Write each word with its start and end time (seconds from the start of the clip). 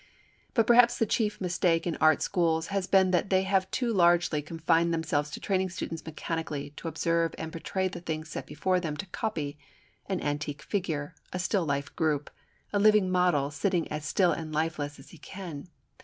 But 0.55 0.65
perhaps 0.65 0.97
the 0.97 1.05
chief 1.05 1.39
mistake 1.39 1.85
in 1.85 1.95
Art 1.97 2.23
Schools 2.23 2.69
has 2.73 2.87
been 2.87 3.11
that 3.11 3.29
they 3.29 3.43
have 3.43 3.69
too 3.69 3.93
largely 3.93 4.41
confined 4.41 4.91
themselves 4.91 5.29
to 5.29 5.39
training 5.39 5.69
students 5.69 6.03
mechanically 6.03 6.71
to 6.77 6.87
observe 6.87 7.35
and 7.37 7.51
portray 7.51 7.87
the 7.87 8.01
thing 8.01 8.23
set 8.25 8.47
before 8.47 8.79
them 8.79 8.97
to 8.97 9.05
copy, 9.05 9.59
an 10.07 10.19
antique 10.19 10.63
figure, 10.63 11.13
a 11.31 11.37
still 11.37 11.65
life 11.67 11.95
group, 11.95 12.31
a 12.73 12.79
living 12.79 13.11
model 13.11 13.51
sitting 13.51 13.87
as 13.91 14.03
still 14.03 14.31
and 14.31 14.51
lifeless 14.51 14.97
as 14.97 15.11
he 15.11 15.19
can. 15.19 15.69